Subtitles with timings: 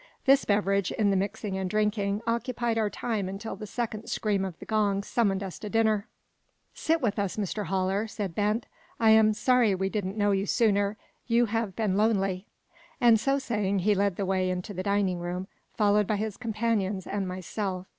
[0.25, 4.57] This beverage, in the mixing and drinking, occupied our time until the second scream of
[4.57, 6.07] the gong summoned us to dinner.
[6.73, 8.65] "Sit with us, Mr Haller," said Bent;
[8.99, 10.97] "I am sorry we didn't know you sooner.
[11.27, 12.47] You have been lonely."
[12.99, 17.05] And so saying, he led the way into the dining room, followed by his companions
[17.05, 17.85] and myself.